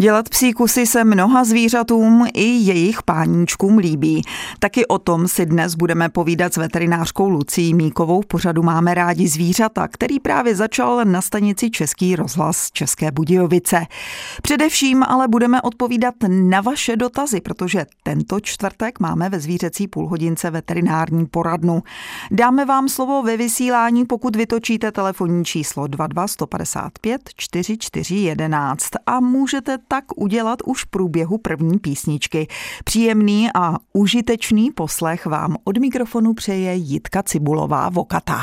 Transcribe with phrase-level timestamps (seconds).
[0.00, 4.22] Dělat psí kusy se mnoha zvířatům i jejich páníčkům líbí.
[4.58, 8.20] Taky o tom si dnes budeme povídat s veterinářkou Lucí Míkovou.
[8.20, 13.86] V pořadu máme rádi zvířata, který právě začal na stanici Český rozhlas České Budějovice.
[14.42, 21.26] Především ale budeme odpovídat na vaše dotazy, protože tento čtvrtek máme ve zvířecí půlhodince veterinární
[21.26, 21.82] poradnu.
[22.30, 30.04] Dáme vám slovo ve vysílání, pokud vytočíte telefonní číslo 22 155 4411 a můžete tak
[30.16, 32.46] udělat už v průběhu první písničky.
[32.84, 38.40] Příjemný a užitečný poslech vám od mikrofonu přeje Jitka Cibulová Vokatá.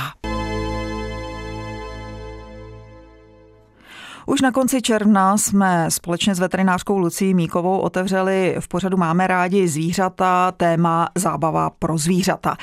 [4.27, 9.67] Už na konci června jsme společně s veterinářkou Lucí Míkovou otevřeli v pořadu Máme rádi
[9.67, 12.55] zvířata, téma zábava pro zvířata.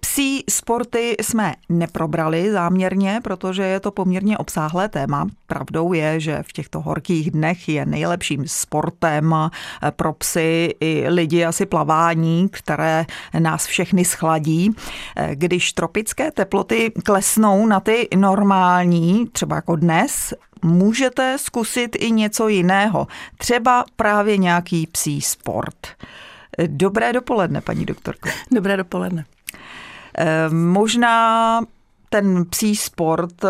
[0.00, 5.26] Psí sporty jsme neprobrali záměrně, protože je to poměrně obsáhlé téma.
[5.46, 9.34] Pravdou je, že v těchto horkých dnech je nejlepším sportem
[9.96, 13.06] pro psy i lidi asi plavání, které
[13.38, 14.70] nás všechny schladí.
[15.34, 23.06] Když tropické teploty klesnou na ty normální, třeba jako dnes, můžete zkusit i něco jiného.
[23.38, 25.86] Třeba právě nějaký psí sport.
[26.66, 28.28] Dobré dopoledne, paní doktorko.
[28.52, 29.24] Dobré dopoledne.
[30.18, 31.60] Eh, možná
[32.10, 33.48] ten psí sport eh,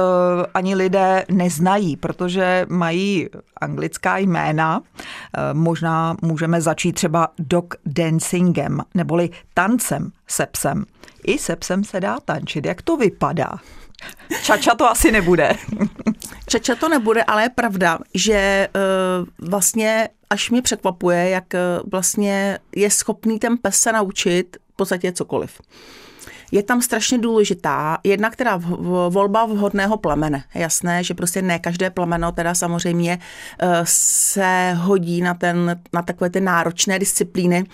[0.55, 3.29] ani lidé neznají, protože mají
[3.61, 4.81] anglická jména.
[4.81, 10.85] Eh, možná můžeme začít třeba dog dancingem, neboli tancem se psem.
[11.25, 12.67] I se psem se dá tančit.
[12.67, 13.51] Jak to vypadá?
[14.43, 15.53] Čača to asi nebude.
[16.49, 22.59] Čača to nebude, ale je pravda, že uh, vlastně až mě překvapuje, jak uh, vlastně
[22.77, 25.61] je schopný ten pes se naučit v podstatě cokoliv.
[26.53, 30.45] Je tam strašně důležitá jedna, která v, v, volba vhodného plemene.
[30.55, 33.19] Jasné, že prostě ne každé plemeno teda samozřejmě
[33.63, 37.65] uh, se hodí na, ten, na takové ty náročné disciplíny.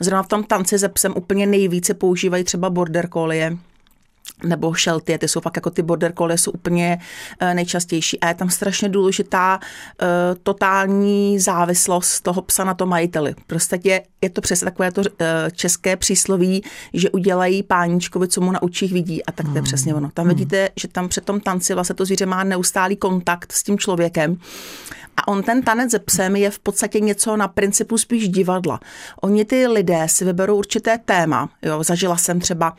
[0.00, 3.56] Zrovna v tom tanci ze psem úplně nejvíce používají třeba border collie,
[4.44, 6.98] nebo šelty, ty jsou fakt jako ty border collie jsou úplně
[7.40, 10.08] eh, nejčastější a je tam strašně důležitá uh,
[10.42, 13.34] totální závislost toho psa na tom majiteli.
[13.46, 15.06] Prostě je to přesně takové to uh,
[15.52, 16.64] české přísloví,
[16.94, 19.64] že udělají páničkovi, co mu na učích vidí a tak to je hmm.
[19.64, 20.10] přesně ono.
[20.14, 20.34] Tam hmm.
[20.34, 24.38] vidíte, že tam při tom tanci vlastně to zvíře má neustálý kontakt s tím člověkem
[25.16, 28.80] a on ten tanec se psem je v podstatě něco na principu spíš divadla.
[29.20, 31.48] Oni ty lidé si vyberou určité téma.
[31.62, 32.76] Jo, zažila jsem třeba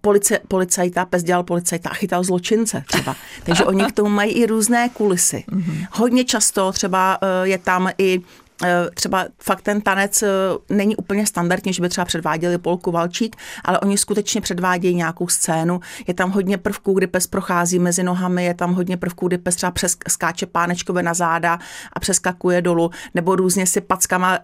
[0.00, 3.16] polici, policajta, pes dělal policajta a chytal zločince třeba.
[3.44, 5.44] Takže oni k tomu mají i různé kulisy.
[5.48, 5.86] Mm-hmm.
[5.90, 8.49] Hodně často třeba eh, je tam i Eh,
[8.94, 10.28] třeba fakt ten tanec eh,
[10.68, 15.80] není úplně standardní, že by třeba předváděli polku valčík, ale oni skutečně předvádějí nějakou scénu.
[16.06, 19.56] Je tam hodně prvků, kdy pes prochází mezi nohami, je tam hodně prvků, kdy pes
[19.56, 21.58] třeba přes, skáče pánečkové na záda
[21.92, 24.38] a přeskakuje dolů, nebo různě si packama,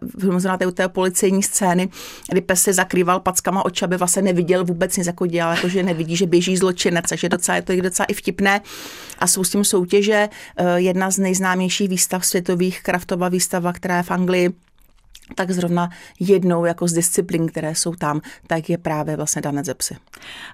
[0.45, 1.89] na té, té policejní scény,
[2.31, 6.17] kdy pes se zakrýval packama oči, aby vlastně neviděl vůbec nic, jako dělal, jakože nevidí,
[6.17, 8.61] že běží zločinec, takže docela je to docela i vtipné.
[9.19, 10.29] A jsou s tím soutěže.
[10.57, 14.53] Eh, jedna z nejznámějších výstav světových, kraftová výstava, která je v Anglii,
[15.35, 15.91] tak zrovna
[16.21, 19.97] jednou jako z disciplín, které jsou tam, tak je právě vlastně danec ze psy.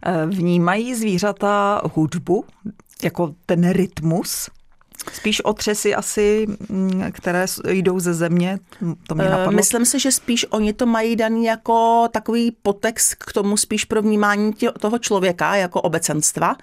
[0.06, 2.44] Eh, vnímají zvířata hudbu,
[3.02, 4.50] jako ten rytmus?
[5.12, 8.58] Spíš otřesy asi, mm, které jdou ze země,
[9.08, 9.52] to mě eh, napadlo.
[9.52, 14.02] Myslím si, že spíš oni to mají daný jako takový potext k tomu spíš pro
[14.02, 16.56] vnímání tě, toho člověka jako obecenstva,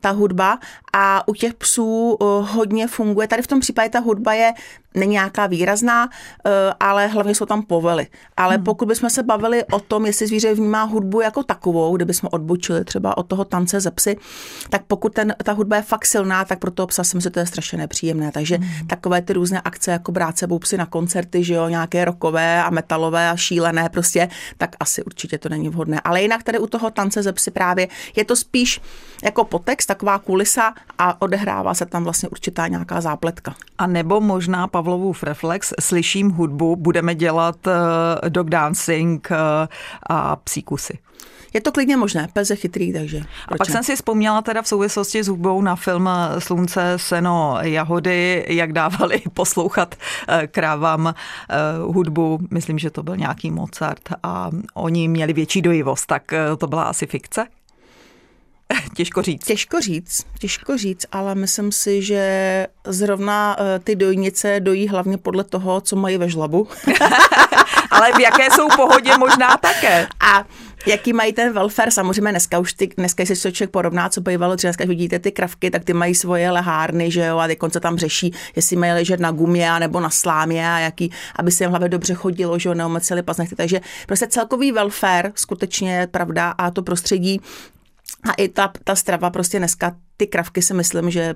[0.00, 0.58] ta hudba.
[0.92, 3.28] A u těch psů eh, hodně funguje.
[3.28, 4.52] Tady v tom případě ta hudba je
[4.94, 6.08] není nějaká výrazná,
[6.46, 6.50] eh,
[6.80, 8.06] ale hlavně jsou tam povely.
[8.36, 8.64] Ale hmm.
[8.64, 13.16] pokud bychom se bavili o tom, jestli zvíře vnímá hudbu jako takovou, kdybychom odbočili třeba
[13.16, 14.16] od toho tance ze psy,
[14.70, 17.30] tak pokud ten, ta hudba je fakt silná, tak pro toho psa si myslím, že
[17.30, 18.32] to je strašně nepříjemné.
[18.32, 18.86] Takže hmm.
[18.86, 22.70] takové ty různé akce, jako brát sebou psy na koncerty, že jo, nějaké rokové a
[22.70, 26.00] metalové a šílené prostě, tak asi určitě to není vhodné.
[26.00, 28.80] Ale jinak tady u toho tance ze psy právě je to spíš
[29.24, 33.54] jako potext, taková kulisa a odehrává se tam vlastně určitá nějaká zápletka.
[33.78, 37.72] A nebo možná Pavlovův reflex, slyším hudbu, budeme dělat uh,
[38.28, 39.36] dog dancing uh,
[40.10, 40.98] a psíkusy.
[41.54, 43.20] Je to klidně možné, pes je chytrý, takže.
[43.48, 43.72] A pak ne?
[43.72, 46.08] jsem si vzpomněla teda v souvislosti s hudbou na film
[46.38, 49.94] Slunce, seno, jahody, jak dávali poslouchat
[50.28, 51.14] eh, krávám
[51.86, 56.22] hudbu, myslím, že to byl nějaký Mozart a oni měli větší dojivost, tak
[56.58, 57.46] to byla asi fikce?
[58.96, 59.44] Těžko říct.
[59.44, 65.44] Těžko říct, těžko říct, ale myslím si, že zrovna eh, ty dojnice dojí hlavně podle
[65.44, 66.68] toho, co mají ve žlabu.
[67.90, 70.06] Ale v jaké jsou pohodě možná také.
[70.20, 70.44] A
[70.86, 74.54] jaký mají ten welfare, samozřejmě dneska už ty, dneska si to člověk porovná, co bývalo
[74.54, 77.80] dřív, dneska vidíte ty kravky, tak ty mají svoje lehárny, že jo, a teď se
[77.80, 81.70] tam řeší, jestli mají ležet na gumě nebo na slámě a jaký, aby se jim
[81.70, 83.56] hlavě dobře chodilo, že jo, neomeceli paznechty.
[83.56, 87.40] Takže prostě celkový welfare skutečně je pravda a to prostředí
[88.30, 91.34] a i ta, ta strava prostě dneska, ty kravky si myslím, že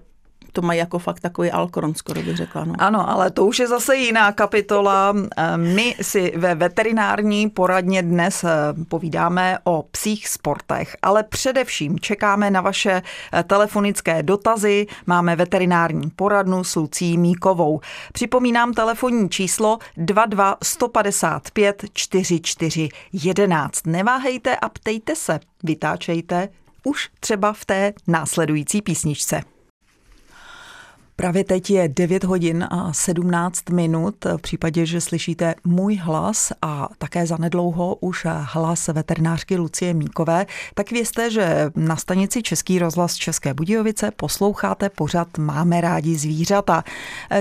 [0.53, 2.65] to mají jako fakt takový alkoron, skoro bych řekla.
[2.65, 2.75] No.
[2.79, 5.15] Ano, ale to už je zase jiná kapitola.
[5.37, 8.49] Eh, my si ve veterinární poradně dnes eh,
[8.89, 13.03] povídáme o psích sportech, ale především čekáme na vaše
[13.33, 14.87] eh, telefonické dotazy.
[15.07, 17.81] Máme veterinární poradnu s Lucí Míkovou.
[18.13, 23.87] Připomínám telefonní číslo 22 155 44 11.
[23.87, 26.49] Neváhejte a ptejte se, vytáčejte
[26.85, 29.41] už třeba v té následující písničce.
[31.17, 34.25] Právě teď je 9 hodin a 17 minut.
[34.25, 40.91] V případě, že slyšíte můj hlas a také zanedlouho už hlas veterinářky Lucie Míkové, tak
[40.91, 46.85] vězte, že na stanici Český rozhlas České Budějovice posloucháte pořad Máme rádi zvířata.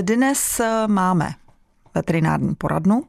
[0.02, 1.34] Dnes máme
[1.96, 3.04] veterinární poradnu,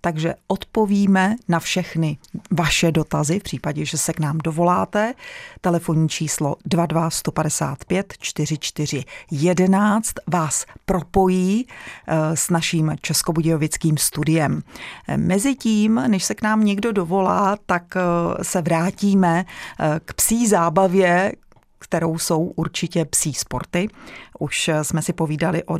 [0.00, 2.18] takže odpovíme na všechny
[2.50, 5.14] vaše dotazy v případě, že se k nám dovoláte.
[5.60, 14.62] Telefonní číslo 22 155 44 11 vás propojí eh, s naším českobudějovickým studiem.
[15.16, 19.44] Mezitím, než se k nám někdo dovolá, tak eh, se vrátíme
[19.80, 21.32] eh, k psí zábavě,
[21.88, 23.88] kterou jsou určitě psí sporty.
[24.38, 25.78] Už jsme si povídali o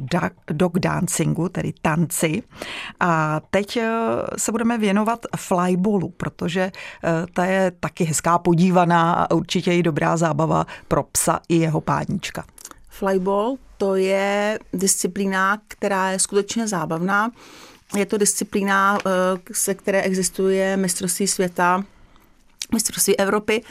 [0.50, 2.42] dog dancingu, tedy tanci.
[3.00, 3.90] A teď eh,
[4.38, 6.60] se budeme věnovat flyballu, protože
[7.04, 11.80] eh, ta je taky hezká podívaná a určitě i dobrá zábava pro psa i jeho
[11.80, 12.44] páníčka.
[12.88, 17.30] Flyball to je disciplína, která je skutečně zábavná.
[17.96, 19.10] Je to disciplína, eh,
[19.52, 21.84] se které existuje mistrovství světa,
[22.72, 23.62] mistrovství Evropy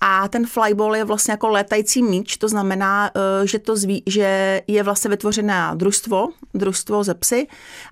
[0.00, 4.62] a ten flyball je vlastně jako létající míč, to znamená, eh, že, to zví, že
[4.66, 7.46] je vlastně vytvořené družstvo, družstvo ze psy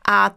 [0.08, 0.30] a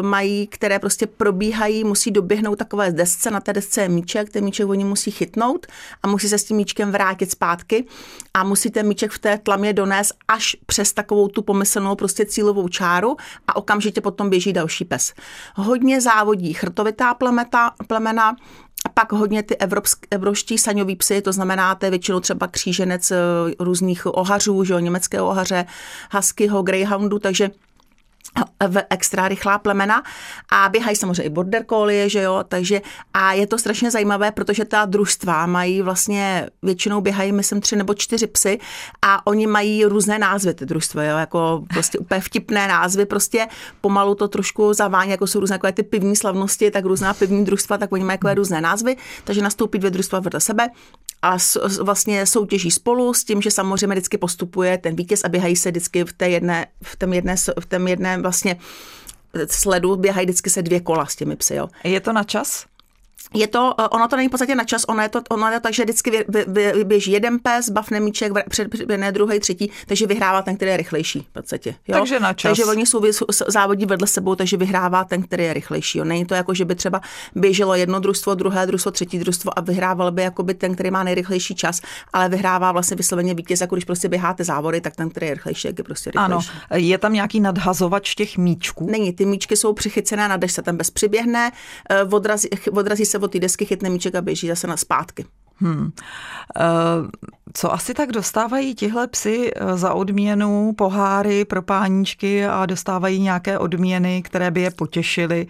[0.00, 4.68] mají, které prostě probíhají, musí doběhnout takové desce, na té desce je míček, ten míček
[4.68, 5.66] oni musí chytnout
[6.02, 7.84] a musí se s tím míčkem vrátit zpátky
[8.34, 12.68] a musí ten míček v té tlamě donést až přes takovou tu pomyslnou prostě cílovou
[12.68, 13.16] čáru
[13.46, 15.12] a okamžitě potom běží další pes.
[15.54, 18.36] Hodně závodí chrtovitá plemeta, plemena,
[18.94, 23.16] pak hodně ty evropsk, evropští saňoví psy, to znamená, to je většinou třeba kříženec eh,
[23.58, 25.66] různých ohařů, že jo, německé ohaře,
[26.12, 27.50] huskyho, greyhoundu, takže
[28.68, 30.02] v extra rychlá plemena
[30.50, 32.82] a běhají samozřejmě i border collie, že jo, takže
[33.14, 37.94] a je to strašně zajímavé, protože ta družstva mají vlastně, většinou běhají, myslím, tři nebo
[37.94, 38.58] čtyři psy
[39.02, 43.46] a oni mají různé názvy, ty družstva, jo, jako prostě úplně vtipné názvy, prostě
[43.80, 47.78] pomalu to trošku zavání, jako jsou různé takové ty pivní slavnosti, tak různá pivní družstva,
[47.78, 50.68] tak oni mají takové různé názvy, takže nastoupí dvě družstva vedle sebe
[51.24, 51.36] a
[51.82, 56.04] vlastně soutěží spolu s tím, že samozřejmě vždycky postupuje ten vítěz a běhají se vždycky
[56.04, 58.56] v té jedné, v tom jedné, v tom jedné vlastně
[59.46, 61.54] sledu běhají vždycky se dvě kola s těmi psy.
[61.54, 61.68] Jo.
[61.84, 62.66] Je to na čas?
[63.34, 65.54] Je to, eh, ono to není v podstatě na čas, ono je to, ono je
[65.54, 69.40] to tak, že vždycky vy, vy, vy, běží jeden pes, bafne míček, před, ne druhý,
[69.40, 71.74] třetí, takže vyhrává ten, který je rychlejší v podstatě.
[71.88, 71.98] Jo?
[71.98, 72.50] Takže na čas.
[72.50, 73.02] Takže oni jsou
[73.48, 75.98] závodí vedle sebou, takže vyhrává ten, který je rychlejší.
[75.98, 76.04] Jo?
[76.04, 77.00] Není to jako, že by třeba
[77.34, 81.54] běželo jedno družstvo, druhé družstvo, třetí družstvo a vyhrával by jakoby ten, který má nejrychlejší
[81.54, 81.80] čas,
[82.12, 85.68] ale vyhrává vlastně vysloveně vítěz, jako když prostě běháte závody, tak ten, který je rychlejší,
[85.68, 86.32] je prostě rychlejší.
[86.32, 86.40] Ano,
[86.74, 88.86] je tam nějaký nadhazovač těch míčků?
[88.90, 91.52] Není, ty míčky jsou přichycené, na se ten bez přiběhne,
[91.90, 92.02] eh,
[92.70, 95.24] odrazí, odrazí se od té desky, chytne míček a běží zase na zpátky.
[95.56, 95.92] Hmm.
[97.52, 103.58] Co asi tak dostávají tihle psy eh, za odměnu, poháry pro páníčky a dostávají nějaké
[103.58, 105.46] odměny, které by je potěšily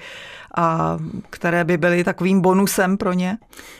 [0.57, 0.99] a
[1.31, 3.39] které by byly takovým bonusem pro ně?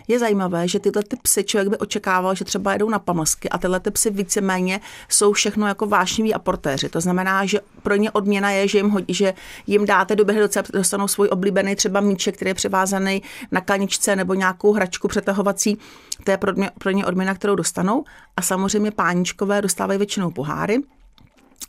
[0.09, 3.59] Je zajímavé, že tyhle ty psy člověk by očekával, že třeba jedou na pamlsky a
[3.59, 6.89] tyhle ty psy víceméně jsou všechno jako vášniví aportéři.
[6.89, 9.35] To znamená, že pro ně odměna je, že jim, hodí, že
[9.67, 10.41] jim dáte do běhy
[10.73, 15.79] dostanou svůj oblíbený třeba míček, který je převázaný na kaničce nebo nějakou hračku přetahovací.
[16.25, 18.05] To je pro, mě, pro ně odměna, kterou dostanou.
[18.37, 20.79] A samozřejmě páničkové dostávají většinou poháry.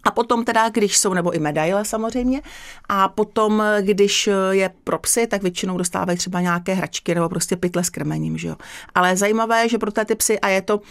[0.05, 2.41] A potom teda, když jsou, nebo i medaile samozřejmě,
[2.89, 7.83] a potom, když je pro psy, tak většinou dostávají třeba nějaké hračky nebo prostě pytle
[7.83, 8.55] s krmením, že jo.
[8.95, 10.81] Ale zajímavé je, že pro ty psy, a je to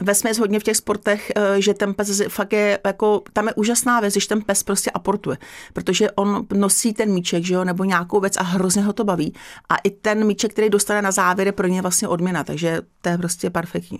[0.00, 4.00] ve hodně v těch sportech, eh, že ten pes fakt je, jako, tam je úžasná
[4.00, 5.38] věc, když ten pes prostě aportuje,
[5.72, 9.34] protože on nosí ten míček, že jo, nebo nějakou věc a hrozně ho to baví.
[9.68, 13.08] A i ten míček, který dostane na závěr, je pro ně vlastně odměna, takže to
[13.08, 13.98] je prostě perfektní.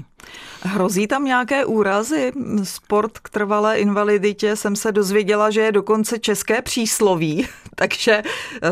[0.62, 2.32] Hrozí tam nějaké úrazy?
[2.62, 8.22] Sport k trvalé invaliditě jsem se dozvěděla, že je dokonce české přísloví, Takže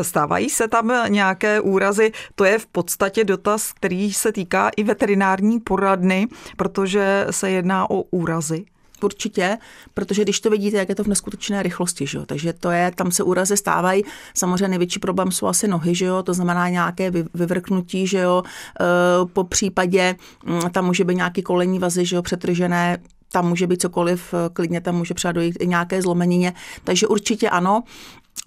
[0.01, 2.11] stávají se tam nějaké úrazy.
[2.35, 8.01] To je v podstatě dotaz, který se týká i veterinární poradny, protože se jedná o
[8.01, 8.65] úrazy
[9.03, 9.57] určitě,
[9.93, 12.25] protože když to vidíte, jak je to v neskutečné rychlosti, že jo?
[12.25, 16.23] takže to je, tam se úrazy stávají, samozřejmě největší problém jsou asi nohy, že jo?
[16.23, 18.43] to znamená nějaké vyvrknutí, že jo?
[18.45, 22.21] E, po případě mm, tam může být nějaký kolení vazy, že jo?
[22.21, 22.97] přetržené,
[23.31, 27.49] tam může být cokoliv, e, klidně tam může třeba dojít i nějaké zlomenině, takže určitě
[27.49, 27.83] ano.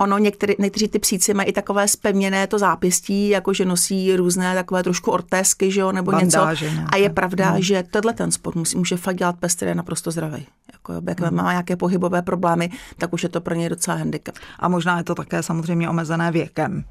[0.00, 4.54] Ono některý, někteří ty psíci mají i takové spevněné to zápěstí, jako že nosí různé
[4.54, 6.74] takové trošku ortésky, že jo, nebo Bandáže něco.
[6.74, 6.90] Nějaké.
[6.92, 7.62] A je pravda, no.
[7.62, 10.46] že tenhle ten sport musí, může fakt dělat pes, který je naprosto zdravý.
[10.72, 11.36] Jako, jak mm.
[11.36, 14.34] má nějaké pohybové problémy, tak už je to pro něj docela handicap.
[14.58, 16.84] A možná je to také samozřejmě omezené věkem.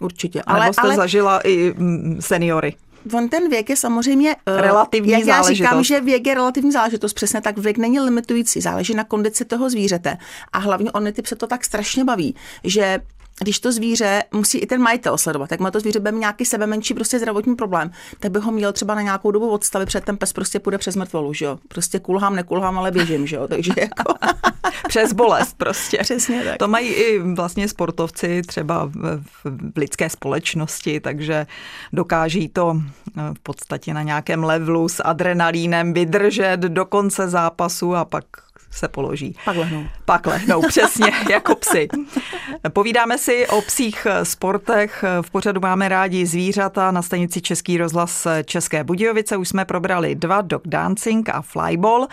[0.00, 0.42] Určitě.
[0.42, 0.96] Ale, ale jste ale...
[0.96, 2.74] zažila i mm, seniory
[3.14, 5.60] on ten věk je samozřejmě eh, relativní jak záležitost.
[5.60, 9.44] já říkám, že věk je relativní záležitost, přesně tak věk není limitující, záleží na kondici
[9.44, 10.16] toho zvířete.
[10.52, 12.34] A hlavně ony typ se to tak strašně baví,
[12.64, 13.00] že
[13.40, 16.66] když to zvíře musí i ten majitel sledovat, jak má to zvíře bude nějaký sebe
[16.66, 17.90] menší prostě zdravotní problém,
[18.20, 20.96] tak by ho měl třeba na nějakou dobu odstavit, před ten pes prostě půjde přes
[20.96, 21.58] mrtvolu, že jo.
[21.68, 23.48] Prostě kulhám, nekulhám, ale běžím, že jo.
[23.48, 24.14] Takže jako...
[24.88, 25.98] přes bolest prostě.
[25.98, 26.58] Přesně tak.
[26.58, 31.46] To mají i vlastně sportovci třeba v, v lidské společnosti, takže
[31.92, 32.76] dokáží to
[33.18, 38.24] eh, v podstatě na nějakém levelu s adrenalínem vydržet do konce zápasu a pak
[38.70, 39.36] se položí.
[39.44, 39.84] Pak lehnou.
[40.04, 41.88] Pak lehnou, přesně, jako psy.
[42.72, 45.04] Povídáme si o psích sportech.
[45.22, 49.36] V pořadu máme rádi zvířata na stanici Český rozhlas České Budějovice.
[49.36, 52.06] Už jsme probrali dva, dog dancing a flyball.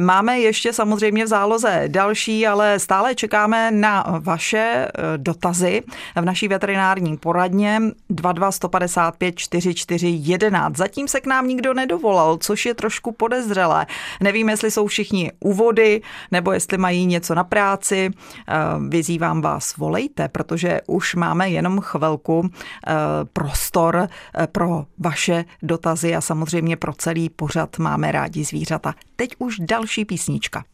[0.00, 5.82] Máme ještě samozřejmě v záloze další, ale stále čekáme na vaše dotazy
[6.16, 10.76] v naší veterinární poradně 22 155 44 11.
[10.76, 13.86] Zatím se k nám nikdo nedovolal, což je trošku podezřelé.
[14.20, 15.85] Nevím, jestli jsou všichni úvody,
[16.30, 18.10] nebo jestli mají něco na práci.
[18.10, 18.54] Eh,
[18.88, 22.92] vyzývám vás, volejte, protože už máme jenom chvilku eh,
[23.32, 28.94] prostor eh, pro vaše dotazy a samozřejmě pro celý pořad máme rádi zvířata.
[29.16, 30.64] Teď už další písnička.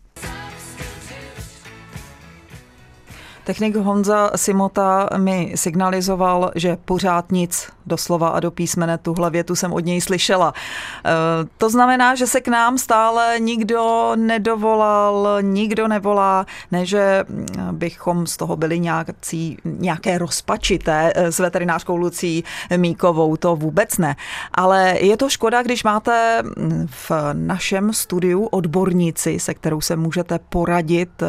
[3.45, 9.73] Technik Honza Simota mi signalizoval, že pořád nic doslova a do písmene tuhle větu jsem
[9.73, 10.55] od něj slyšela.
[11.05, 11.11] E,
[11.59, 17.25] to znamená, že se k nám stále nikdo nedovolal, nikdo nevolá, ne, že
[17.73, 22.45] bychom z toho byli nějaký, nějaké rozpačité e, s veterinářkou Lucí
[22.77, 24.17] Míkovou, to vůbec ne.
[24.55, 26.43] Ale je to škoda, když máte
[26.87, 31.27] v našem studiu odborníci, se kterou se můžete poradit e,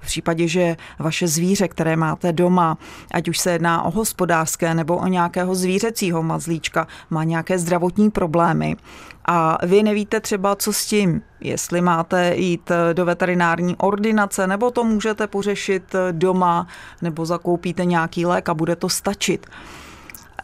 [0.00, 2.78] v případě, že vaše zvíře, které máte doma,
[3.10, 8.10] ať už se jedná o hospodářské nebo o nějakého zvíře, domácího mazlíčka má nějaké zdravotní
[8.10, 8.76] problémy
[9.24, 14.84] a vy nevíte třeba, co s tím, jestli máte jít do veterinární ordinace, nebo to
[14.84, 16.66] můžete pořešit doma,
[17.02, 19.46] nebo zakoupíte nějaký lék a bude to stačit.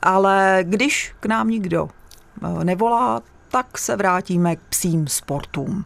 [0.02, 5.84] Ale když k nám nikdo eh, nevolá, tak se vrátíme k psím sportům.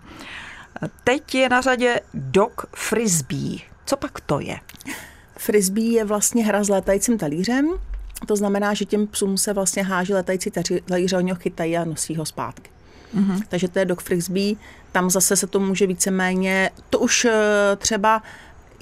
[1.04, 3.58] Teď je na řadě dog frisbee.
[3.86, 4.60] Co pak to je?
[5.36, 7.70] Frisbee je vlastně hra s létajícím talířem,
[8.26, 10.50] to znamená, že těm psům se vlastně háží letající
[10.84, 12.70] talíře, oni ho chytají a nosí ho zpátky.
[13.16, 13.42] Mm-hmm.
[13.48, 14.54] Takže to je dog frisbee,
[14.92, 17.32] tam zase se to může víceméně, to už eh,
[17.76, 18.22] třeba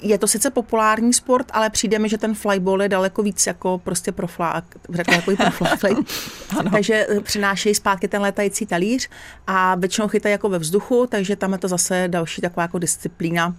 [0.03, 3.81] je to sice populární sport, ale přijde mi, že ten flyball je daleko víc jako
[3.83, 5.79] prostě proflák, řekla jako proflák.
[6.71, 9.09] takže eh, přinášejí zpátky ten letající talíř
[9.47, 13.55] a většinou chytají jako ve vzduchu, takže tam je to zase další taková jako disciplína,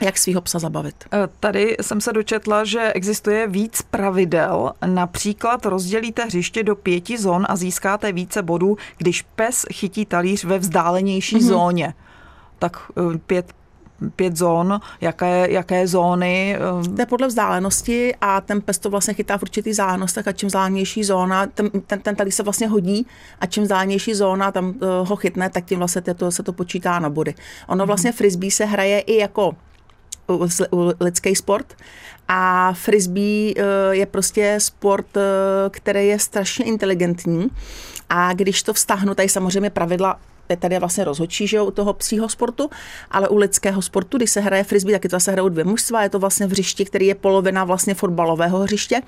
[0.00, 1.04] jak svého psa zabavit?
[1.12, 4.72] E, tady jsem se dočetla, že existuje víc pravidel.
[4.86, 10.58] Například rozdělíte hřiště do pěti zón a získáte více bodů, když pes chytí talíř ve
[10.58, 11.48] vzdálenější mm-hmm.
[11.48, 11.94] zóně.
[12.58, 12.76] Tak
[13.14, 13.52] e, pět
[14.16, 16.56] pět zón, jaké, jaké zóny?
[16.56, 20.32] E, to je podle vzdálenosti a ten pes to vlastně chytá v určitých vzdálenostech a
[20.32, 23.06] čím vzdálenější zóna, ten, ten, ten tady se vlastně hodí
[23.40, 24.74] a čím vzdálenější zóna tam
[25.04, 27.34] ho chytne, tak tím vlastně to, se to počítá na body.
[27.68, 27.86] Ono mhm.
[27.86, 29.56] vlastně frisbee se hraje i jako
[31.00, 31.66] lidský sport.
[32.28, 35.20] A frisbee eh, je prostě sport, eh,
[35.70, 37.48] který je strašně inteligentní.
[38.10, 41.92] A když to vztahnu, tady samozřejmě pravidla je tady vlastně rozhodčí, že jo, u toho
[41.92, 42.70] psího sportu,
[43.10, 46.02] ale u lidského sportu, když se hraje frisbee, tak je to zase hrajou dvě mužstva,
[46.02, 49.02] je to vlastně v hřišti, který je polovina vlastně fotbalového hřiště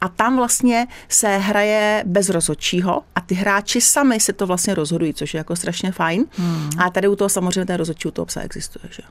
[0.00, 5.14] a tam vlastně se hraje bez rozhodčího a ty hráči sami se to vlastně rozhodují,
[5.14, 6.24] což je jako strašně fajn.
[6.30, 6.70] Hmm.
[6.78, 8.84] A tady u toho samozřejmě ten rozhodčí u toho psa existuje.
[8.90, 9.02] Že?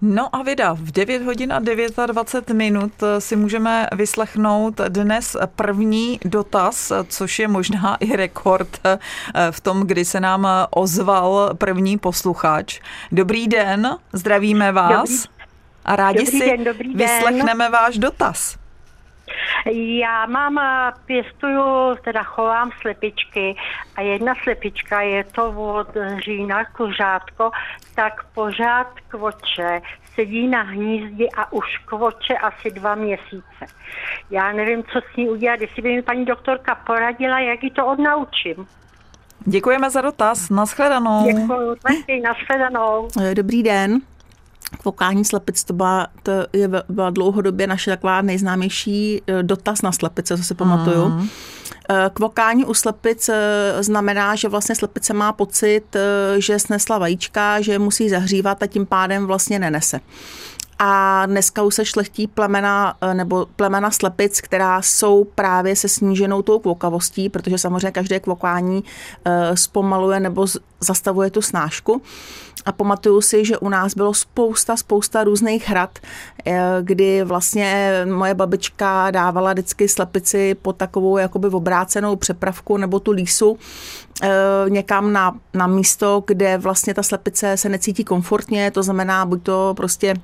[0.00, 6.92] No a vida, v 9 hodin a 29 minut si můžeme vyslechnout dnes první dotaz,
[7.08, 8.80] což je možná i rekord
[9.50, 10.48] v tom, kdy se nám
[11.02, 12.80] ozval první posluchač.
[13.12, 15.10] Dobrý den, zdravíme vás.
[15.10, 15.42] Dobrý.
[15.84, 17.72] A rádi dobrý si den, dobrý vyslechneme den.
[17.72, 18.58] váš dotaz.
[19.72, 23.56] Já mám, eh, pěstuju, teda chovám slepičky
[23.96, 25.88] a jedna slepička je to od
[26.24, 27.50] října kuřátko,
[27.94, 29.80] tak pořád kvoče,
[30.14, 33.66] sedí na hnízdě a už kvoče asi dva měsíce.
[34.30, 37.86] Já nevím, co s ní udělat, jestli by mi paní doktorka poradila, jak ji to
[37.86, 38.66] odnaučím.
[39.46, 40.50] Děkujeme za dotaz.
[40.50, 41.26] Naschledanou.
[41.26, 43.08] Děkuji, taky, naschledanou.
[43.20, 44.00] Eh, dobrý den.
[44.80, 50.36] Kvokání slepic, to byla, to je, byla dlouhodobě naše taková nejznámější eh, dotaz na slepice,
[50.36, 51.08] co si pamatuju.
[51.08, 51.28] Mm.
[52.14, 53.30] Kvokání u slepic
[53.80, 55.96] znamená, že vlastně slepice má pocit,
[56.38, 60.00] že snesla vajíčka, že musí zahřívat a tím pádem vlastně nenese.
[60.84, 66.58] A dneska už se šlechtí plemena nebo plemena slepic, která jsou právě se sníženou tou
[66.58, 68.84] kvokavostí, protože samozřejmě každé kvokání
[69.54, 70.46] zpomaluje nebo
[70.80, 72.02] zastavuje tu snášku.
[72.64, 75.98] A pamatuju si, že u nás bylo spousta, spousta různých hrad,
[76.46, 83.10] eh, kdy vlastně moje babička dávala vždycky slepici pod takovou jakoby obrácenou přepravku nebo tu
[83.10, 83.58] lísu
[84.22, 84.30] eh,
[84.68, 89.74] někam na, na místo, kde vlastně ta slepice se necítí komfortně, to znamená buď to
[89.76, 90.14] prostě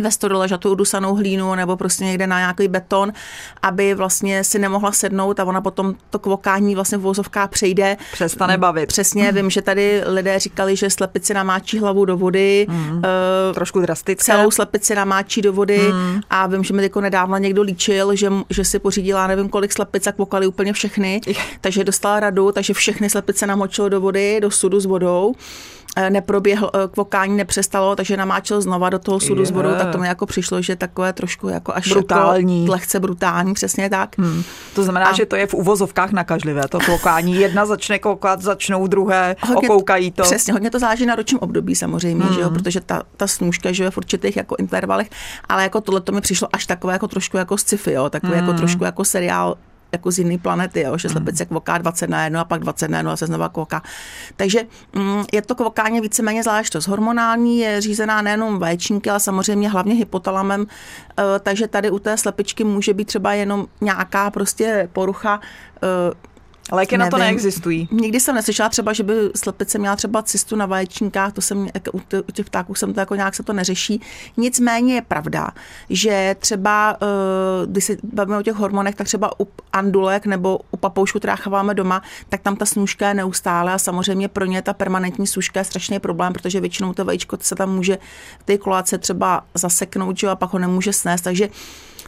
[0.00, 3.12] ve stodole žatou udusanou hlínu nebo prostě někde na nějaký beton,
[3.62, 7.96] aby vlastně si nemohla sednout a ona potom to kvokání vlastně v vozovkách přejde.
[8.12, 8.86] Přestane bavit.
[8.86, 9.36] Přesně, mm.
[9.36, 12.66] vím, že tady lidé říkali, že slepici namáčí hlavu do vody.
[12.68, 12.90] Mm.
[12.90, 13.02] Uh,
[13.54, 14.24] Trošku drastické.
[14.24, 16.20] Celou slepici namáčí do vody mm.
[16.30, 20.06] a vím, že mi jako nedávno někdo líčil, že, že si pořídila nevím kolik slepic
[20.06, 21.20] a kvokali úplně všechny,
[21.60, 25.34] takže dostala radu, takže všechny slepice namočilo do vody, do sudu s vodou.
[25.96, 30.06] Eh, neproběhl, eh, kvokání nepřestalo, takže namáčel znova do toho sudu vodou, tak to mi
[30.06, 32.62] jako přišlo, že takové trošku jako až brutální.
[32.62, 34.18] Jako lehce brutální, přesně tak.
[34.18, 34.42] Hmm.
[34.74, 35.12] To znamená, a...
[35.12, 37.34] že to je v uvozovkách nakažlivé, to kvokání.
[37.34, 40.22] Jedna začne koukat, začnou druhé, hodně, okoukají to.
[40.22, 42.34] Přesně, hodně to záleží na ročním období samozřejmě, hmm.
[42.34, 45.10] že jo, protože ta, ta snůžka že je v určitých jako intervalech,
[45.48, 48.40] ale jako tohle to mi přišlo až takové jako trošku jako sci-fi, jo, takový jako
[48.42, 48.48] hmm.
[48.48, 49.56] jako trošku jako seriál
[49.92, 52.88] jako z jiné planety, jo, že slepice se kvoká 20 na jedno a pak 20
[52.88, 53.82] na jedno a se znova kvoká.
[54.36, 54.60] Takže
[54.92, 60.66] mm, je to kvokání víceméně záležitost hormonální, je řízená nejenom vaječníky, ale samozřejmě hlavně hypotalamem,
[61.18, 65.40] e, takže tady u té slepičky může být třeba jenom nějaká prostě porucha
[65.82, 66.31] e,
[66.72, 67.10] Léky Nevím.
[67.10, 67.88] na to neexistují.
[67.90, 71.90] Nikdy jsem neslyšela třeba, že by slepice měla třeba cystu na vaječníkách, to jsem, jako
[72.28, 74.00] u těch ptáků jsem to jako nějak se to neřeší.
[74.36, 75.48] Nicméně je pravda,
[75.90, 80.76] že třeba, eh, když se bavíme o těch hormonech, tak třeba u andulek nebo u
[80.76, 84.72] papoušku, která chováme doma, tak tam ta snůžka je neustále a samozřejmě pro ně ta
[84.72, 87.98] permanentní suška je strašný problém, protože většinou to vajíčko se tam může
[88.38, 91.24] v té koláce třeba zaseknout, že, a pak ho nemůže snést.
[91.24, 91.48] Takže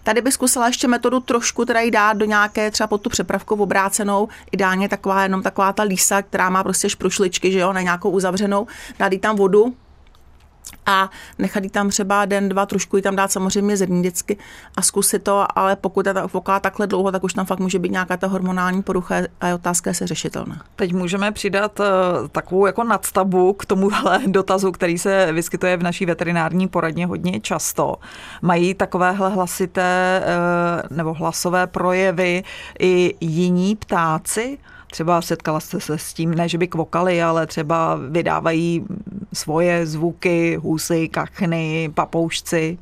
[0.05, 3.55] Tady by zkusila ještě metodu trošku teda jí dát do nějaké třeba pod tu přepravku
[3.55, 8.11] obrácenou, ideálně taková jenom taková ta lísa, která má prostě šprušličky, že jo, na nějakou
[8.11, 8.67] uzavřenou,
[8.99, 9.75] dát jí tam vodu,
[10.87, 14.37] a nechat tam třeba den, dva, trošku jí tam dát samozřejmě zrní dětsky
[14.77, 17.79] a zkusit to, ale pokud je ta foká takhle dlouho, tak už tam fakt může
[17.79, 20.63] být nějaká ta hormonální porucha a je otázka, jestli řešitelná.
[20.77, 21.87] Teď můžeme přidat uh,
[22.29, 27.97] takovou jako nadstavbu k tomuhle dotazu, který se vyskytuje v naší veterinární poradně hodně často.
[28.43, 30.23] Mají takovéhle hlasité
[30.91, 32.43] uh, nebo hlasové projevy
[32.79, 34.59] i jiní ptáci?
[34.95, 38.85] Třeba setkala jste se s tím, ne, že by kvokali, ale třeba vydávají
[39.33, 42.79] svoje zvuky, husy, kachny, papoušci.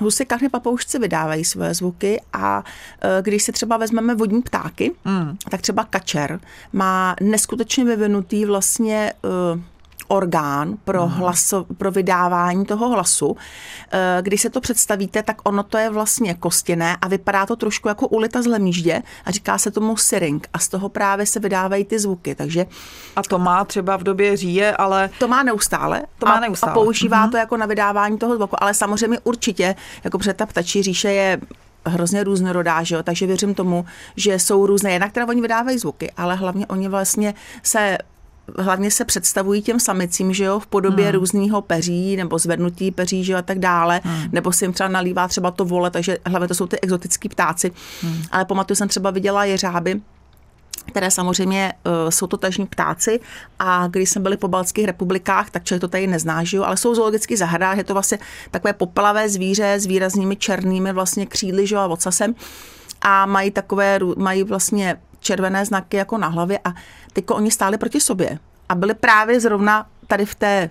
[0.00, 2.64] Husy, kachny, papoušci vydávají svoje zvuky a
[3.00, 5.36] e, když si třeba vezmeme vodní ptáky, mm.
[5.50, 6.40] tak třeba kačer
[6.72, 9.12] má neskutečně vyvinutý vlastně
[9.54, 9.60] uh,
[10.08, 11.14] orgán pro, mhm.
[11.14, 13.36] hlaso, pro vydávání toho hlasu.
[13.92, 17.88] Eh, když se to představíte, tak ono to je vlastně kostěné a vypadá to trošku
[17.88, 21.84] jako ulita z lemíždě a říká se tomu syring a z toho právě se vydávají
[21.84, 22.34] ty zvuky.
[22.34, 22.66] Takže
[23.16, 25.10] a to má třeba v době říje, ale...
[25.18, 26.02] To má neustále.
[26.18, 26.70] To má neustále.
[26.70, 27.30] A, a používá mm-hmm.
[27.30, 31.40] to jako na vydávání toho zvuku, ale samozřejmě určitě, jako před ta ptačí říše je
[31.86, 33.02] hrozně různorodá, že jo?
[33.02, 33.84] takže věřím tomu,
[34.16, 37.98] že jsou různé, jednak teda oni vydávají zvuky, ale hlavně oni vlastně se
[38.58, 41.14] hlavně se představují těm samicím, že jo, v podobě hmm.
[41.14, 44.24] různého peří nebo zvednutí peří, že jo, a tak dále, hmm.
[44.32, 47.72] nebo si jim třeba nalívá třeba to vole, takže hlavně to jsou ty exotický ptáci.
[48.02, 48.22] Hmm.
[48.30, 50.00] Ale pamatuju, jsem třeba viděla jeřáby,
[50.86, 53.20] které samozřejmě uh, jsou to tažní ptáci
[53.58, 56.76] a když jsme byli po Balckých republikách, tak člověk to tady nezná, že jo, ale
[56.76, 58.18] jsou zoologický zahradách, je to vlastně
[58.50, 62.34] takové popelavé zvíře s výraznými černými vlastně křídly, že jo, a ocasem
[63.02, 66.74] a mají takové, mají vlastně červené znaky jako na hlavě a
[67.12, 70.70] teďko oni stáli proti sobě a byli právě zrovna tady v té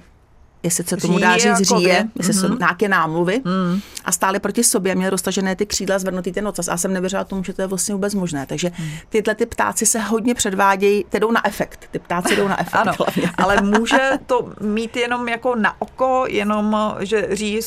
[0.63, 2.47] jestli se tomu dá říct říje, jestli mm-hmm.
[2.47, 3.82] jsou nějaké námluvy mm.
[4.06, 7.43] a stáli proti sobě, měli roztažené ty křídla, zvednutý ten ocas a jsem nevěřila tomu,
[7.43, 8.45] že to je vlastně vůbec možné.
[8.45, 8.89] Takže mm.
[9.10, 12.75] tyhle ty ptáci se hodně předvádějí, ty jdou na efekt, ty ptáci jdou na efekt.
[12.75, 12.93] ano,
[13.38, 17.62] ale může to mít jenom jako na oko, jenom, že říje,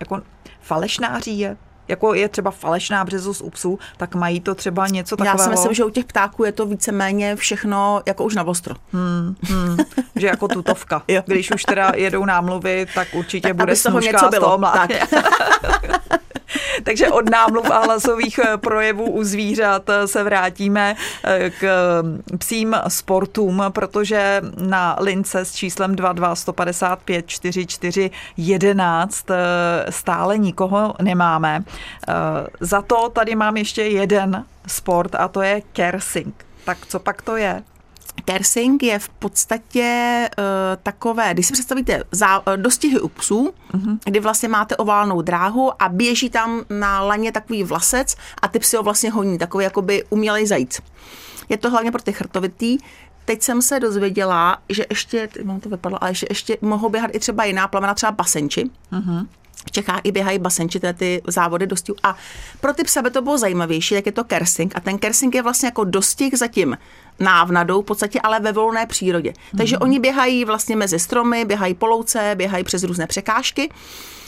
[0.00, 0.22] jako
[0.60, 1.56] falešná říje?
[1.88, 5.38] Jako je třeba falešná březost u psů, tak mají to třeba něco takového?
[5.38, 8.74] Já si myslím, že u těch ptáků je to víceméně všechno jako už na ostro.
[8.92, 9.76] Hmm, hmm,
[10.16, 11.02] že jako tutovka.
[11.26, 14.58] Když už teda jedou námluvy, tak určitě tak bude z něco bylo.
[14.58, 14.90] toho tak.
[16.84, 21.64] Takže od námluv a hlasových eh, projevů u zvířat eh, se vrátíme eh, k
[22.38, 29.26] psím sportům, protože na lince s číslem 22 155 44 11
[29.90, 31.64] stále nikoho nemáme.
[32.60, 36.34] Za to tady mám ještě jeden sport a to je kersing.
[36.64, 37.62] Tak co pak to je?
[38.24, 40.44] Kersing je v podstatě uh,
[40.82, 43.98] takové, když si představíte zá, uh, dostihy u psů, uh-huh.
[44.04, 48.76] kdy vlastně máte oválnou dráhu a běží tam na laně takový vlasec a ty psy
[48.76, 50.80] ho vlastně honí, takový jakoby umělej zajíc.
[51.48, 52.78] Je to hlavně pro ty chrtovitý.
[53.24, 57.18] Teď jsem se dozvěděla, že ještě, mám to vypadlo, ale že ještě mohou běhat i
[57.18, 58.70] třeba jiná plemena, třeba basenči.
[58.92, 59.26] Uh-huh.
[59.66, 61.92] V Čechách i běhají basenči, tedy ty závody dosti.
[62.02, 62.16] A
[62.60, 64.76] pro ty psy, aby to bylo zajímavější, tak je to kersing.
[64.76, 66.78] A ten kersing je vlastně jako dostih zatím
[67.20, 69.32] návnadou, v podstatě ale ve volné přírodě.
[69.58, 69.82] Takže mm-hmm.
[69.82, 73.70] oni běhají vlastně mezi stromy, běhají po louce, běhají přes různé překážky.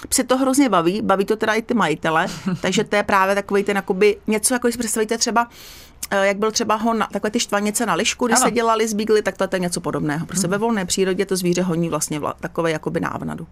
[0.09, 2.27] Psi to hrozně baví, baví to teda i ty majitele,
[2.61, 5.49] takže to je právě takový ten jakoby, něco, jako si představíte třeba
[6.11, 8.45] jak byl třeba hon, takové ty štvanice na lišku, když ano.
[8.45, 10.27] se dělali z bígly, tak to je něco podobného.
[10.27, 10.53] Prostě hmm.
[10.53, 13.47] ve volné přírodě to zvíře honí vlastně vla, takové jakoby návnadu.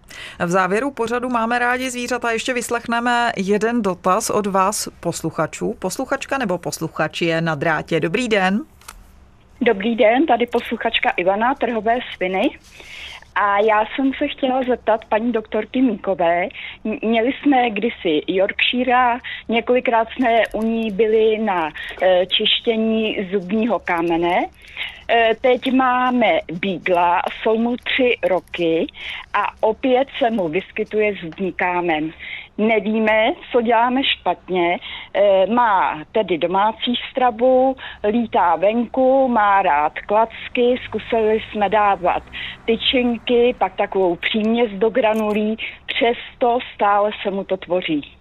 [0.45, 2.31] V závěru pořadu máme rádi zvířata.
[2.31, 5.75] Ještě vyslechneme jeden dotaz od vás posluchačů.
[5.79, 7.99] Posluchačka nebo posluchač je na drátě.
[7.99, 8.61] Dobrý den.
[9.61, 12.49] Dobrý den, tady posluchačka Ivana, trhové sviny.
[13.35, 16.47] A já jsem se chtěla zeptat paní doktorky Míkové.
[17.01, 21.69] Měli jsme kdysi Yorkshire, několikrát jsme u ní byli na
[22.01, 24.45] e, čištění zubního kamene.
[25.09, 28.87] E, teď máme Bígla, jsou mu tři roky
[29.33, 32.13] a opět se mu vyskytuje zubní kámen.
[32.57, 34.77] Nevíme, co děláme špatně.
[35.13, 42.23] E, má tedy domácí stravu, lítá venku, má rád klacky, zkusili jsme dávat
[42.65, 48.15] tyčinky, pak takovou příměs do granulí, přesto stále se mu to tvoří.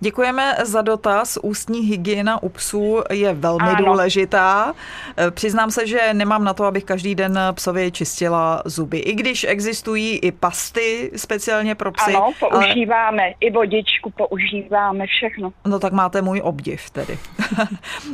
[0.00, 1.38] Děkujeme za dotaz.
[1.42, 3.84] Ústní hygiena u psů je velmi ano.
[3.84, 4.72] důležitá.
[5.16, 8.98] Eh, přiznám se, že nemám na to, abych každý den psovi čistila zuby.
[8.98, 12.14] I když existují i pasty speciálně pro psy.
[12.14, 13.22] Ano, používáme.
[13.22, 13.34] Ale...
[13.40, 15.52] I vodičku používáme, všechno.
[15.66, 17.18] No tak máte můj obdiv tedy.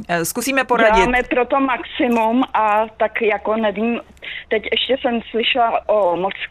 [0.09, 0.95] Eh, zkusíme poradit.
[0.95, 4.01] Děláme pro to maximum a tak jako nevím,
[4.49, 6.51] teď ještě jsem slyšela o morsk,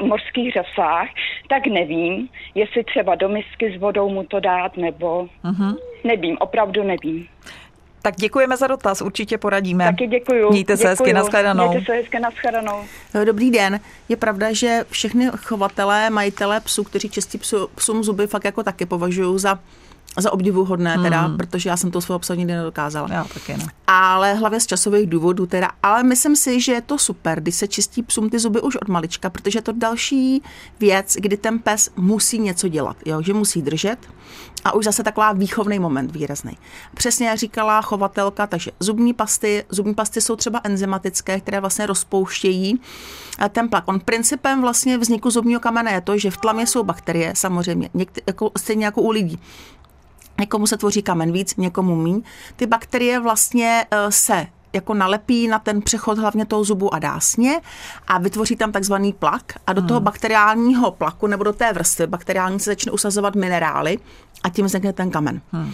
[0.00, 1.08] morských řasách,
[1.48, 5.76] tak nevím, jestli třeba do misky s vodou mu to dát, nebo uh-huh.
[6.04, 7.26] nevím, opravdu nevím.
[8.02, 9.84] Tak děkujeme za dotaz, určitě poradíme.
[9.84, 10.50] Taky děkuju.
[10.50, 11.68] Mějte se hezky, nashledanou.
[11.68, 12.84] Mějte se hezky, nashledanou.
[13.24, 13.80] Dobrý den.
[14.08, 18.86] Je pravda, že všechny chovatelé, majitelé psů, kteří čistí psu, psům zuby, fakt jako taky
[18.86, 19.58] považují za
[20.16, 21.36] za obdivuhodné teda, hmm.
[21.36, 23.08] protože já jsem to svého psa nikdy nedokázala.
[23.12, 23.66] Já taky ne.
[23.86, 25.70] Ale hlavně z časových důvodů teda.
[25.82, 28.88] Ale myslím si, že je to super, když se čistí psům ty zuby už od
[28.88, 30.42] malička, protože to další
[30.80, 33.22] věc, kdy ten pes musí něco dělat, jo?
[33.22, 33.98] že musí držet
[34.64, 36.58] a už zase taková výchovný moment výrazný.
[36.94, 42.80] Přesně jak říkala chovatelka, takže zubní pasty, zubní pasty jsou třeba enzymatické, které vlastně rozpouštějí
[43.48, 43.84] ten plak.
[43.86, 48.22] On principem vlastně vzniku zubního kamene je to, že v tlamě jsou bakterie, samozřejmě, někdy,
[48.26, 49.38] jako, stejně jako u lidí.
[50.40, 52.22] Někomu se tvoří kamen víc, někomu míň.
[52.56, 57.60] Ty bakterie vlastně eh, se jako nalepí na ten přechod hlavně toho zubu a dásně
[58.08, 59.88] a vytvoří tam takzvaný plak a do hmm.
[59.88, 63.98] toho bakteriálního plaku nebo do té vrstvy bakteriální se začne usazovat minerály
[64.42, 65.40] a tím vznikne ten kamen.
[65.52, 65.72] Hmm.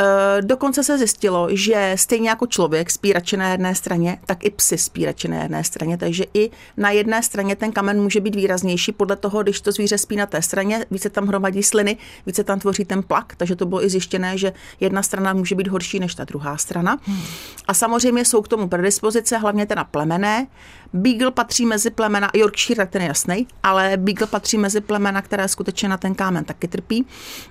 [0.00, 4.78] Eh, dokonce se zjistilo, že stejně jako člověk spírače na jedné straně, tak i psy
[4.78, 9.16] spírače na jedné straně, takže i na jedné straně ten kamen může být výraznější podle
[9.16, 12.84] toho, když to zvíře spí na té straně, více tam hromadí sliny, více tam tvoří
[12.84, 16.24] ten plak, takže to bylo i zjištěné, že jedna strana může být horší než ta
[16.24, 16.98] druhá strana.
[17.02, 17.20] Hmm.
[17.68, 20.46] A samozřejmě jsou k tomu predispozice, hlavně teda plemené.
[20.92, 25.88] Beagle patří mezi plemena, Yorkshire, ten je jasný, ale Beagle patří mezi plemena, které skutečně
[25.88, 27.06] na ten kámen taky trpí.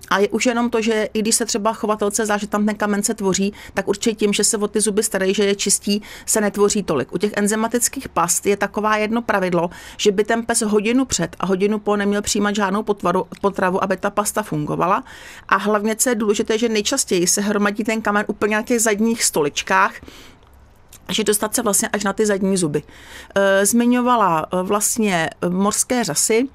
[0.10, 2.76] A je už jenom to, že i když se třeba chovatelce zdá, že tam ten
[2.76, 6.02] kamen se tvoří, tak určitě tím, že se o ty zuby starají, že je čistí,
[6.26, 7.14] se netvoří tolik.
[7.14, 11.46] U těch enzymatických past je taková jedno pravidlo, že by ten pes hodinu před a
[11.46, 15.04] hodinu po neměl přijímat žádnou potvaru, potravu, aby ta pasta fungovala.
[15.48, 19.24] A hlavně, co je důležité, že nejčastěji se hromadí ten kamen úplně na těch zadních
[19.24, 19.94] stoličkách,
[21.12, 22.84] že dostat se vlastně až na ty zadní zuby.
[23.36, 26.48] E, zmiňovala e, vlastně morské řasy,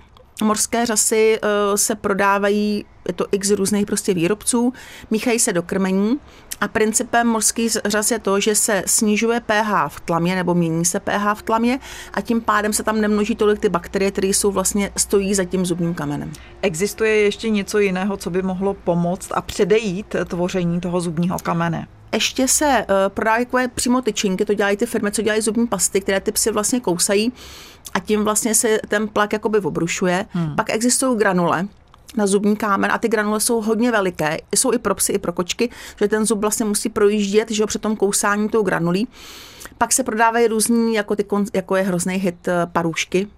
[0.43, 1.41] morské řasy
[1.75, 4.73] se prodávají, je to x různých prostě výrobců,
[5.11, 6.19] míchají se do krmení
[6.61, 11.01] a principem morských řas je to, že se snižuje pH v tlamě nebo mění se
[11.01, 11.79] pH v tlamě
[12.15, 15.67] a tím pádem se tam nemnoží tolik ty bakterie, které jsou vlastně stojí za tím
[15.67, 16.33] zubním kamenem.
[16.63, 21.87] Existuje ještě něco jiného, co by mohlo pomoct a předejít tvoření toho zubního kamene?
[22.13, 26.01] Ještě se uh, prodávají takové přímo tyčinky, to dělají ty firmy, co dělají zubní pasty,
[26.01, 27.33] které ty psy vlastně kousají
[27.95, 30.27] a tím vlastně se ten plak jakoby obrušuje.
[30.31, 30.57] Hmm.
[30.57, 31.69] Pak existují granule,
[32.17, 35.33] na zubní kámen a ty granule jsou hodně veliké, jsou i pro psy, i pro
[35.33, 35.71] kočky,
[36.01, 39.09] že ten zub vlastně musí projíždět, že jo, při tom kousání tou granulí.
[39.79, 43.29] Pak se prodávají různý, jako, ty, jako je hrozný hit eh, parůšky,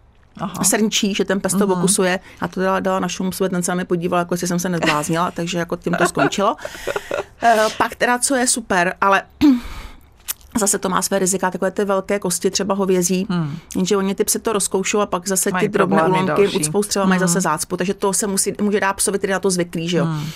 [0.41, 0.65] Aha.
[0.65, 1.73] srnčí, že ten pes to mm-hmm.
[1.73, 2.21] okusuje.
[2.41, 4.69] A to dala, dala na šum svět, ten se mi podíval, jako jestli jsem se
[4.69, 6.57] nezbláznila, takže jako tím to skončilo.
[7.43, 9.23] uh, pak teda, co je super, ale
[10.59, 13.57] Zase to má své rizika, takové ty velké kosti, třeba hovězí, hmm.
[13.77, 17.05] jenže oni ty psy to rozkoušou a pak zase mají ty drobné ulomky ucpou třeba
[17.05, 17.09] hmm.
[17.09, 19.99] mají zase zácpu, takže to se musí, může dát psovi, který na to zvyklý, že
[19.99, 20.05] jo.
[20.05, 20.27] Hmm.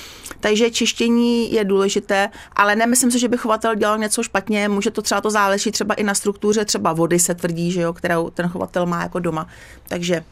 [0.41, 5.03] Takže čištění je důležité, ale nemyslím si, že by chovatel dělal něco špatně, může to
[5.03, 8.49] třeba to záleží třeba i na struktuře, třeba vody se tvrdí, že jo, kterou ten
[8.49, 9.47] chovatel má jako doma.
[9.89, 10.25] Takže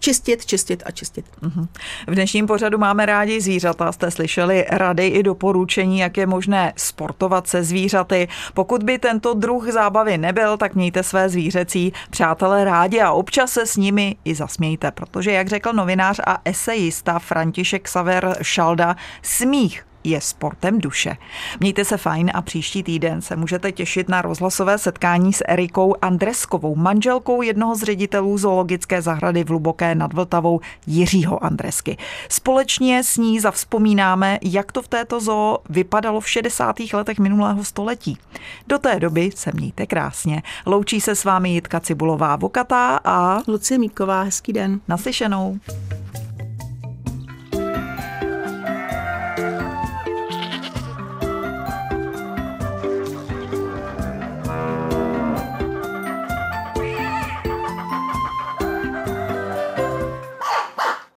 [0.00, 1.24] čistit, čistit a čistit.
[1.40, 1.68] Mhm.
[2.06, 3.92] V dnešním pořadu máme rádi zvířata.
[3.92, 8.28] Jste slyšeli rady i doporučení, jak je možné sportovat se zvířaty.
[8.54, 13.66] Pokud by tento druh zábavy nebyl, tak mějte své zvířecí přátelé rádi a občas se
[13.66, 20.20] s nimi i zasmějte, protože, jak řekl novinář a esejista František Saver Šalda, smích je
[20.20, 21.16] sportem duše.
[21.60, 26.76] Mějte se fajn a příští týden se můžete těšit na rozhlasové setkání s Erikou Andreskovou,
[26.76, 31.96] manželkou jednoho z ředitelů zoologické zahrady v Hluboké nad Vltavou Jiřího Andresky.
[32.28, 36.76] Společně s ní zavzpomínáme, jak to v této zoo vypadalo v 60.
[36.92, 38.18] letech minulého století.
[38.66, 40.42] Do té doby se mějte krásně.
[40.66, 44.22] Loučí se s vámi Jitka Cibulová Vokatá a Lucie Míková.
[44.22, 44.80] Hezký den.
[44.88, 45.58] Naslyšenou.